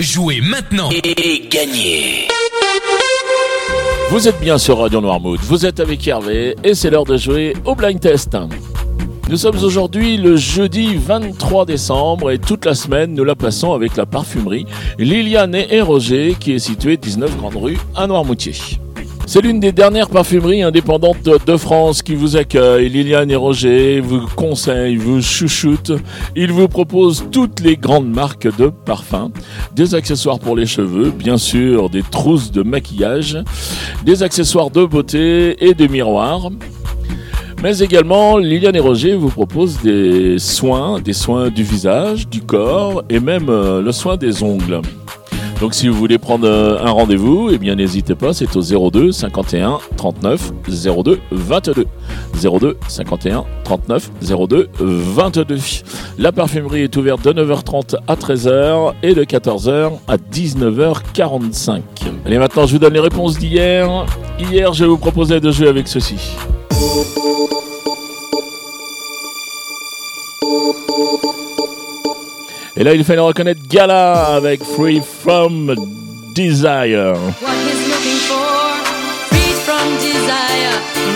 [0.00, 2.26] Jouez maintenant et gagnez
[4.10, 7.52] Vous êtes bien sur Radio Noirmouth, vous êtes avec Hervé et c'est l'heure de jouer
[7.64, 8.36] au blind test.
[9.30, 13.96] Nous sommes aujourd'hui le jeudi 23 décembre et toute la semaine nous la passons avec
[13.96, 14.66] la parfumerie
[14.98, 18.54] Liliane et Roger qui est située 19 Grande Rue à Noirmoutier.
[19.26, 22.88] C'est l'une des dernières parfumeries indépendantes de France qui vous accueille.
[22.88, 25.92] Liliane et Roger vous conseillent, vous chouchoutent.
[26.36, 29.32] Ils vous proposent toutes les grandes marques de parfums,
[29.74, 33.38] des accessoires pour les cheveux, bien sûr, des trousses de maquillage,
[34.04, 36.50] des accessoires de beauté et des miroirs.
[37.62, 43.04] Mais également, Liliane et Roger vous proposent des soins, des soins du visage, du corps
[43.08, 44.82] et même euh, le soin des ongles.
[45.64, 49.12] Donc si vous voulez prendre euh, un rendez-vous, eh bien n'hésitez pas, c'est au 02
[49.12, 51.86] 51 39 02 22.
[52.34, 55.58] 02 51 39 02 22.
[56.18, 61.80] La parfumerie est ouverte de 9h30 à 13h et de 14h à 19h45.
[62.26, 64.04] Allez maintenant je vous donne les réponses d'hier.
[64.38, 66.36] Hier je vous proposais de jouer avec ceci.
[72.76, 75.74] Et là, il fallait reconnaître Gala avec Free From
[76.34, 77.14] Desire.
[79.30, 81.13] Freed from desire.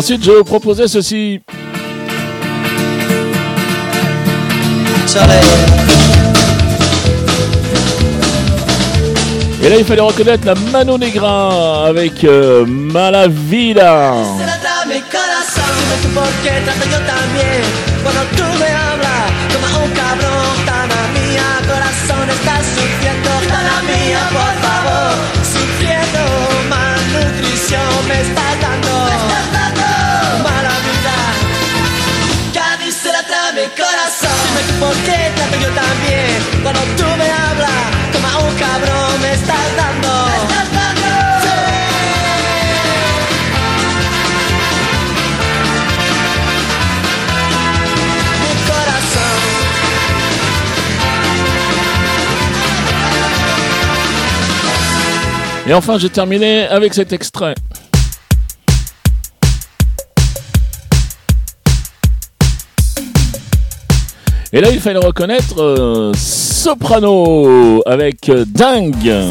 [0.00, 1.42] Ensuite, je vous proposais ceci.
[9.62, 12.64] Et là, il fallait reconnaître la Mano Negra avec euh.
[55.70, 57.54] Et enfin, j'ai terminé avec cet extrait.
[64.52, 69.30] Et là, il fallait reconnaître euh, Soprano avec euh, Dingue.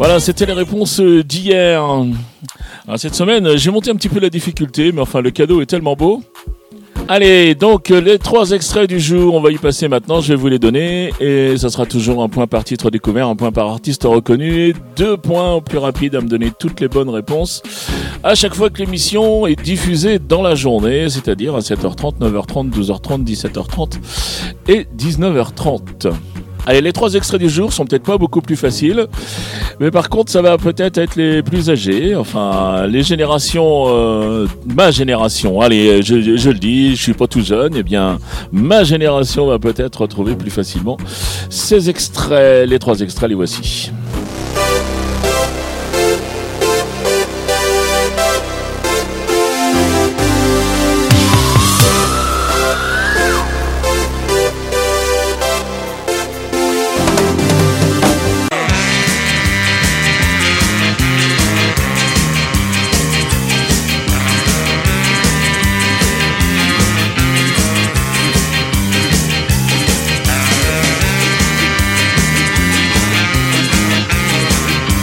[0.00, 1.82] Voilà, c'était les réponses d'hier.
[1.82, 2.06] Alors,
[2.96, 5.94] Cette semaine, j'ai monté un petit peu la difficulté, mais enfin, le cadeau est tellement
[5.94, 6.22] beau.
[7.06, 10.48] Allez, donc les trois extraits du jour, on va y passer maintenant, je vais vous
[10.48, 14.04] les donner, et ça sera toujours un point par titre découvert, un point par artiste
[14.04, 17.62] reconnu, et deux points au plus rapide à me donner toutes les bonnes réponses
[18.22, 23.22] à chaque fois que l'émission est diffusée dans la journée, c'est-à-dire à 7h30, 9h30, 12h30,
[23.24, 23.98] 17h30
[24.66, 26.10] et 19h30.
[26.66, 29.06] Allez, les trois extraits du jour sont peut-être pas beaucoup plus faciles,
[29.80, 34.90] mais par contre, ça va peut-être être les plus âgés, enfin, les générations, euh, ma
[34.90, 35.60] génération.
[35.60, 38.18] Allez, je, je- le dis, je suis pas tout jeune, eh bien,
[38.52, 40.96] ma génération va peut-être retrouver plus facilement
[41.48, 42.68] ces extraits.
[42.68, 43.90] Les trois extraits, les voici.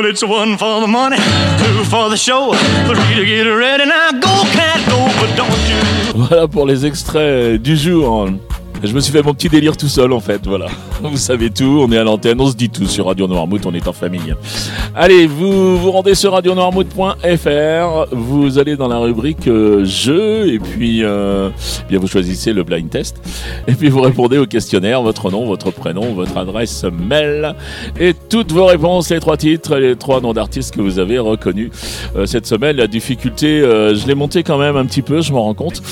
[0.00, 3.84] Well, it's one for the money, two for the show, three to get ready.
[3.84, 5.10] Now go, cat, go,
[6.14, 8.30] Voilà pour les extraits du jour.
[8.82, 10.66] Je me suis fait mon petit délire tout seul en fait, voilà.
[11.02, 13.72] Vous savez tout, on est à l'antenne, on se dit tout sur Radio Noirmouth, on
[13.74, 14.34] est en famille.
[14.94, 21.04] Allez, vous vous rendez sur radionoirmouth.fr, vous allez dans la rubrique euh, jeux et puis
[21.04, 21.50] euh,
[21.88, 23.16] bien vous choisissez le blind test
[23.66, 27.54] et puis vous répondez au questionnaire, votre nom, votre prénom, votre adresse mail
[27.98, 31.70] et toutes vos réponses, les trois titres, les trois noms d'artistes que vous avez reconnus
[32.16, 32.76] Euh, cette semaine.
[32.76, 35.82] La difficulté, euh, je l'ai monté quand même un petit peu, je m'en rends compte.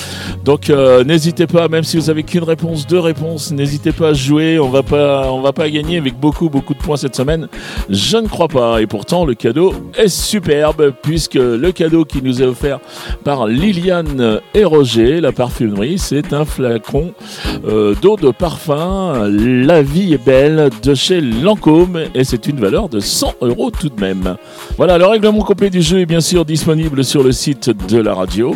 [0.43, 4.13] Donc euh, n'hésitez pas, même si vous avez qu'une réponse, deux réponses, n'hésitez pas à
[4.13, 4.59] jouer.
[4.59, 7.47] On va pas, on va pas gagner avec beaucoup, beaucoup de points cette semaine.
[7.89, 8.81] Je ne crois pas.
[8.81, 12.79] Et pourtant, le cadeau est superbe puisque le cadeau qui nous est offert
[13.23, 17.13] par Liliane et Roger, la parfumerie, c'est un flacon
[17.67, 19.27] euh, d'eau de parfum.
[19.29, 23.89] La vie est belle de chez Lancôme et c'est une valeur de 100 euros tout
[23.89, 24.35] de même.
[24.77, 28.13] Voilà, le règlement complet du jeu est bien sûr disponible sur le site de la
[28.13, 28.55] radio.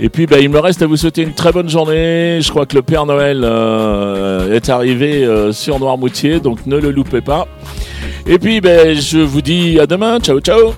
[0.00, 2.40] Et puis, bah, il me reste à vous souhaiter une très bonne journée.
[2.40, 6.90] Je crois que le Père Noël euh, est arrivé euh, sur Noirmoutier, donc ne le
[6.90, 7.48] loupez pas.
[8.26, 10.20] Et puis, ben, je vous dis à demain.
[10.20, 10.74] Ciao, ciao.